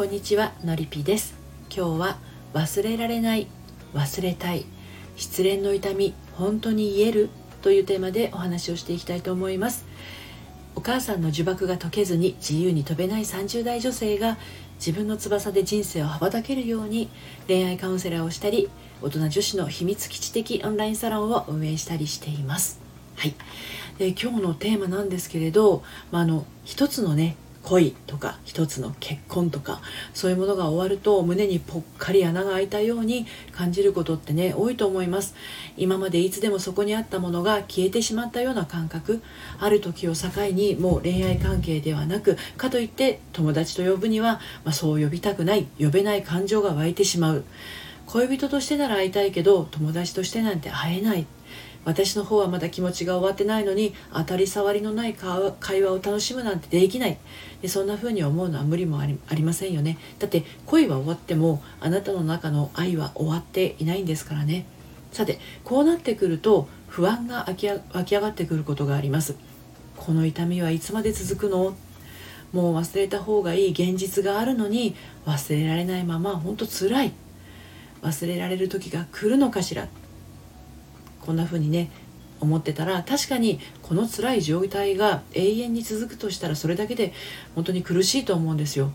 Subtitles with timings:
[0.00, 1.34] こんにちはのりぴです。
[1.68, 2.18] 今日は
[2.54, 3.48] 忘れられない
[3.92, 4.64] 忘れたい
[5.16, 7.28] 失恋の痛み本当に言える
[7.60, 9.84] というテーマでお話をしていきたいと思います。
[10.74, 14.38] お母さんの呪縛が解けずに自由に飛べない30代女性が
[14.78, 17.10] 自分の翼で人生を羽ばたけるように
[17.46, 18.70] 恋愛カウンセラーをしたり
[19.02, 22.80] 大人女子の秘密基地的オンラインサロンを運営したりしています。
[23.16, 23.34] はい。
[23.98, 29.80] で今日のテーマなんですけれど、まあ、あの一つのね恋とか一つの結婚とか
[30.14, 35.34] そういうものが終わると胸にぽっかり穴が開いたように感じることってね多いと思います。
[35.76, 39.22] 今までいつでもそこにあったものが消えてしまったような感覚
[39.58, 47.44] ある時を境にもう恋愛関係ではなくかといって友達と呼ぶには、まあ、そう呼びたくない呼べない感情が湧いてしまう。
[48.06, 51.26] 恋人としてなら会いたいけど友達としてなんて会えない。
[51.84, 57.18] 私の方はまだ気持ちが終わってないのに当たり障りのない会話を楽しむなんてできない。
[57.62, 59.98] でそんな風に思うのは無理もありありませんよね。
[60.18, 64.66] だって恋は終わってもあなたの中の愛は終わっていないんですからね。
[65.10, 69.34] さてこうなってくると不安が湧き上がってくることがあります。
[69.96, 71.74] この痛みはいつまで続くの？
[72.52, 77.12] もう忘れた方がいい現実があるのに忘れられないまま本当つらい。
[78.02, 79.88] 忘れられる時が来るのかしら？
[81.20, 81.90] こんな風にね
[82.40, 87.12] 思ってたら確かにこの辛い状態が永遠に続くとしたらそれだけで
[87.54, 88.92] 本当に苦しいと思うんですよ。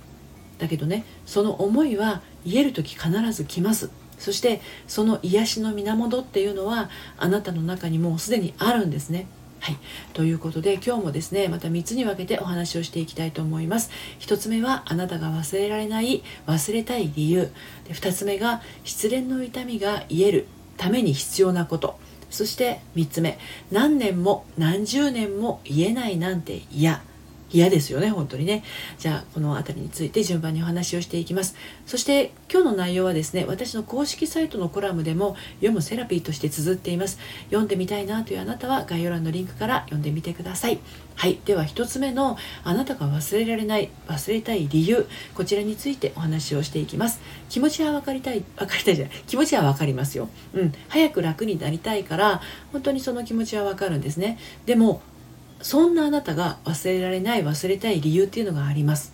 [0.57, 3.89] だけどねその思いは言える時必ず来ます。
[4.17, 9.27] そしてその癒しの源っていうのはあなたの中にもうすでにあるんですね。
[9.59, 9.77] はい、
[10.13, 13.89] ということで今日もですねまた3つに分けてお話をしていきたいと思います。
[14.19, 17.51] 1つ目はあなたが忘れられない忘れたい理由。
[17.87, 21.99] で2つ目が失恋の痛みが癒えるために必要なこと。
[22.35, 23.37] そして3つ目。
[23.71, 27.01] 何年も何十年も言えないなんて嫌。
[27.51, 28.63] 嫌ですよね本当にね。
[28.97, 31.55] じゃあこの辺りについて順番にお話をしていきます。
[31.85, 37.19] そして今日の内容はですね私の公式サイトのコラムでも読むセラピーとして綴っています。
[37.45, 40.79] 読んでみたいなというあなたは概要欄のリンクから読んでみてください。
[41.15, 41.39] はい。
[41.45, 47.21] では1つ目のあなたが忘れられない忘れたい理由こちらについてお話をしていきます。
[47.49, 49.23] 気持ちは分かりたい分かりたいじゃない。
[49.27, 50.29] 気持ちは分かりますよ。
[50.53, 50.73] うん。
[50.89, 54.37] 早く楽になりたいから本当にその気持ちは分かるんですね。
[54.65, 55.01] でも
[55.61, 59.13] そんなあなたが忘れられない忘れたい理由っていうのがあります。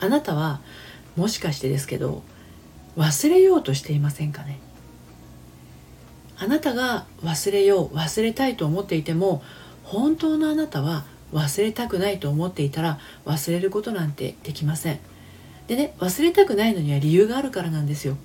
[0.00, 0.60] あなたは
[1.16, 2.22] もしかしてですけど
[2.96, 4.58] 忘れようとしていませんかね？
[6.38, 9.42] あなたが忘れよう忘れたいと思っていても
[9.84, 14.98] 本当のあなたは忘れたくないと思っていたら忘れることなんてできません。
[15.68, 18.16] でね忘れたくないのには理由があるからなんですよ、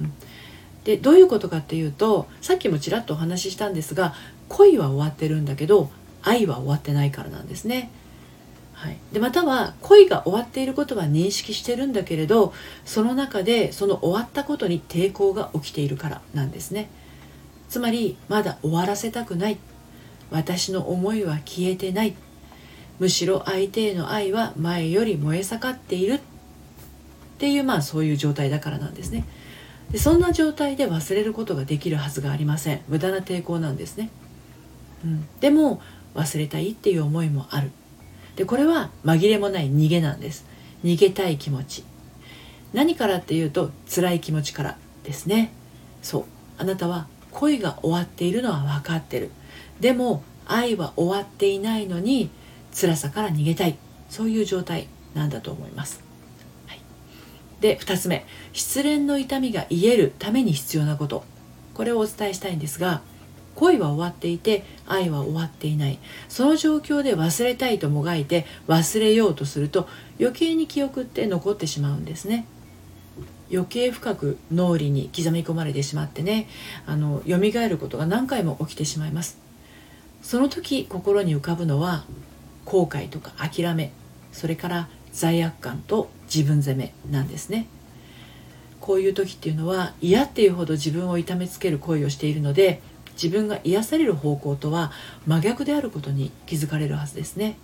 [0.00, 0.12] うん、
[0.86, 4.14] でどういうことかっていうとさっきもちらっとお話ししたんですが
[4.48, 5.90] 恋は終わってるんだけど
[6.22, 7.90] 愛は終わってないからなんですね。
[8.72, 12.52] はい、でまたは恋が終わっていることは認識してるんだけれど
[12.84, 16.88] その中でその終わったことに抵抗が起きているからなんですね。
[17.68, 19.58] つまりまだ終わらせたくない。
[20.30, 22.14] 私の思いは消えてない。
[23.00, 26.14] むしろ相手への愛は前より燃え盛っている。
[26.14, 26.20] っ
[27.38, 29.24] ていうまあそういう状態だからなんですね。
[29.90, 32.82] でそんな状態で忘れることができるはずがありません。
[32.88, 34.10] 無駄な抵抗なんですね。
[35.04, 35.80] うん、でも
[36.14, 37.70] 忘れたいっていう思いもある。
[38.36, 40.44] でこれは紛れもない逃げなんです。
[40.84, 41.84] 逃げたい気持ち。
[42.72, 45.52] 何からっていうと辛い気持ちからですね。
[46.02, 46.24] そう。
[46.58, 49.30] あなたは恋が終わっているのは分かってる。
[49.80, 52.30] でも愛は終わっていないのに
[52.72, 53.78] 辛さから逃げたい。
[54.08, 56.00] そういう状態なんだと思います、
[57.60, 58.26] で2つ目。
[58.52, 61.24] 失恋の痛みが癒えるために必要なこと。
[61.74, 63.02] これをお伝えしたいんですが
[63.54, 65.98] 恋は終わっていて愛は終わっていない。
[66.28, 69.88] その状況で忘れたいともがいて忘れようとすると
[70.20, 72.46] 余計に記憶って残ってしまうんですね。
[73.50, 76.48] 余計深く脳裏に刻み込まれてしまってね。
[76.86, 79.38] あの蘇ることが何回も起きてしまいます。
[80.22, 82.04] その時心に浮かぶのは
[82.64, 83.92] 後悔とか諦め。
[84.32, 87.66] それから罪悪感と自分責めなんですね。
[88.80, 92.80] こういう時っていうのは嫌っていうほど自分を痛めつける行為をしているので
[93.14, 94.92] 自分が癒される方向とは
[95.26, 97.56] 真逆であることに気づかれるはずですね。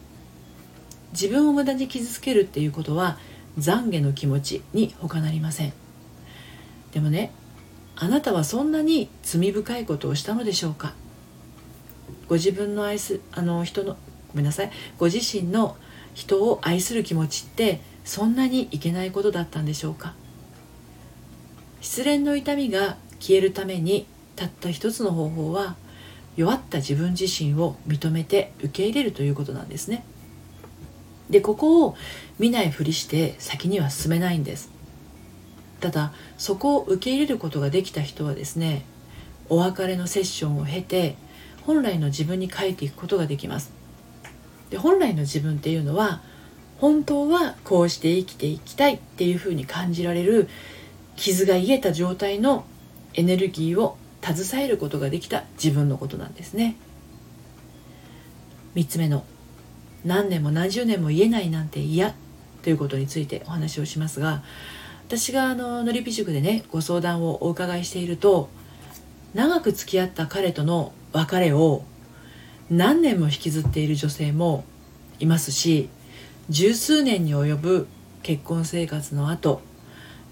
[1.13, 3.19] 自分を無駄に傷つけるっていうことは
[3.59, 5.73] 懺悔の気持ちに他なりません。
[6.93, 7.31] でもね
[7.97, 10.95] あなたはそんなに罪深いことをしたのでしょうか？
[12.29, 13.97] ご自分の愛すあの人の
[14.31, 14.71] ごめんなさい。
[14.99, 15.77] ご自身の
[16.15, 20.15] 人を愛する気持ちってそんなにいけないことだったんでしょうか？
[21.81, 24.07] 失恋の痛みが消えるために
[24.37, 25.77] たった一つの方法は
[26.37, 30.05] 弱った自分自身を認めて受け入れるということなんですね。
[31.31, 31.97] でここを
[32.39, 34.71] 見ないふりして先には進めないんです。
[35.81, 38.85] ただそこを受け入れることができた人はですね
[39.49, 41.17] お別れのセッションを経て
[41.67, 43.73] 本来の自分に変えていくことができます。
[44.73, 46.23] で本来の自分っていうのは
[46.79, 50.49] 本当はこうして生きていきたいっていうふうに感じられる
[51.15, 52.65] 傷が癒えた状態の
[53.13, 56.77] エネルギーを携えることができた自分のことなんですね。
[58.75, 59.25] 3つ目の
[60.07, 62.15] 何年も何十年も言えないなんて嫌
[62.63, 64.43] ということについてお話をしますが
[65.07, 68.49] 私があののりぴ塾でねご相談をお伺いしていると
[69.35, 71.85] 長く付き合った彼との別れを
[72.73, 74.65] 何年も引きずっている女性も
[75.19, 75.91] いますし
[76.49, 77.87] 十数年に及ぶ
[78.23, 79.61] 結婚生活の後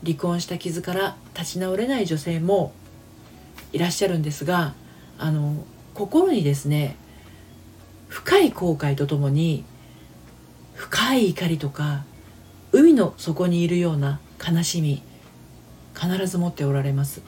[0.03, 2.73] 離婚した傷から立ち直れない女性も
[3.75, 4.73] いらっしゃるんですが
[5.19, 6.97] あの心にですね
[8.09, 9.63] 深い後悔とともに
[10.75, 12.05] 深い怒りとか
[12.73, 15.03] 海の底にいるような悲しみ
[15.95, 17.21] 必ず持っておられます。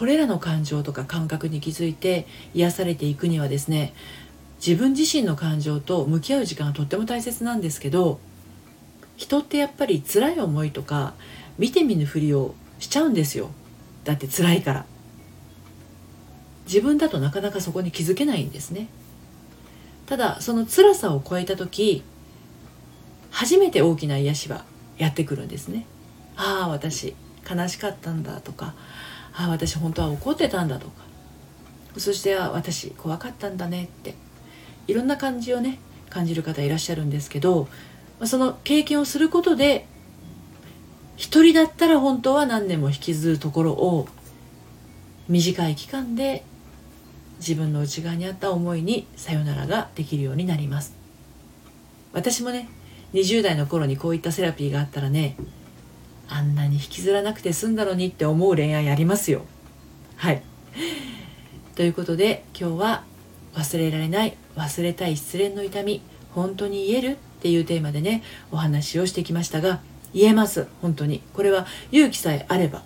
[0.00, 3.92] これらの感情とか感覚に気づいて癒されていくにはですね
[4.56, 8.18] 自分自身の感情と向き合う時間がとっても大切なんですけど
[9.18, 11.12] 人ってやっぱり辛い思いとか
[11.58, 13.50] 見て見ぬふりをしちゃうんですよ。
[14.04, 14.86] だって辛いから。
[16.64, 18.88] 自分だとなかなかそこに気づけないんですね。
[20.06, 22.02] ただその辛さを超えた時
[23.30, 24.64] 初めて大きな癒しは
[24.96, 25.84] やってくるんですね。
[26.36, 27.14] ああ私
[27.46, 28.74] 悲しかったんだとか
[29.34, 31.04] あ私本当は怒ってたんだとか。
[31.96, 34.14] そして私怖かったんだねって。
[34.90, 35.78] いろんな感じをね
[36.08, 37.68] 感じる方いらっしゃるんですけど
[38.24, 39.86] その経験をすることで
[41.16, 44.08] 一人だったら本当は何年も引きずるところを
[45.28, 46.44] 短い期間で
[47.38, 50.94] 自分の内側にあった思いにさよならができるようになります。
[52.12, 52.68] 私もね
[53.14, 55.36] 20代の頃にこういったセラピーがあったらね
[56.32, 59.42] あんなに引きずらなくて済んだのにって思う恋愛ありますよ。
[60.16, 60.42] はい。
[61.74, 63.04] ということで今日は
[63.54, 66.02] 忘れられない忘れたい失恋の痛み
[66.34, 68.22] 本当に言えるっていうテーマでね
[68.52, 69.80] お話をしてきましたが
[70.14, 71.20] 言えます本当に。
[71.34, 72.82] これは勇気さえあれば、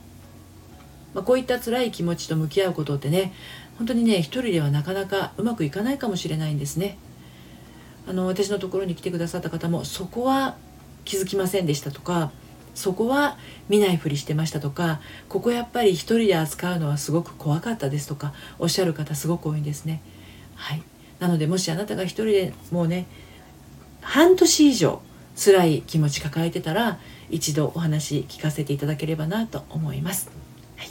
[1.12, 3.35] まあ、こういった辛い気持ちと向き合うことってね
[3.76, 6.96] 本当にね一人ではなかなかうまくいかないかもしれないんですね。
[8.08, 10.56] あの私のところに来てくださった方もそこは
[11.05, 12.31] 気づきませんでしたとか
[12.75, 13.38] そこは
[13.69, 20.03] 見ないふりしてましたとかここやっぱり一人で扱うのはすごく怖かったですとかおっしゃる方すごく多いんですね。
[20.55, 20.82] はい。
[21.21, 23.06] なのでもしあなたが一人でもうね
[24.00, 25.00] 半年以上
[25.37, 26.99] 辛い気持ち抱えてたら
[27.31, 30.31] 一度お話聞かせていただければなと思います、
[30.77, 30.91] はい。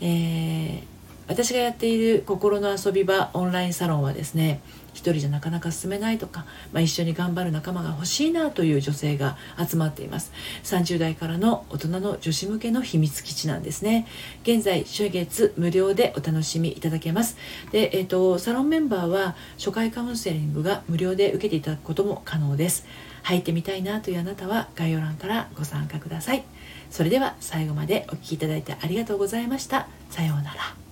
[0.00, 0.93] えー
[1.26, 4.60] 私がやっている心の遊び場オンラインサロンはですね
[4.94, 10.32] 一人じゃなかなか進めないとか、まあ、一緒に頑張る仲間が欲しいなという女性が集まっています。
[10.62, 14.06] 30代からの大人の女子向けの秘密基地なんですね。
[14.44, 17.36] 現在初月無料でお楽しみいただけます。
[17.72, 22.86] で、えーと、サロンメンバーは初回カウンセリングが無料で受けていただくことも可能です。
[23.24, 26.44] 入ってみたいなというあなたは概要欄からご参加ください。
[26.90, 29.88] それでは最後までお聴きいただいてありがとうございました。
[30.10, 30.83] さようなら。